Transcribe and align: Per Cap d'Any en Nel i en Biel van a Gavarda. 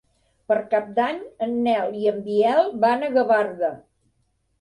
Per 0.51 0.55
Cap 0.69 0.87
d'Any 0.99 1.19
en 1.47 1.53
Nel 1.67 1.93
i 2.05 2.09
en 2.13 2.17
Biel 2.29 2.71
van 2.87 3.05
a 3.05 3.11
Gavarda. 3.19 3.71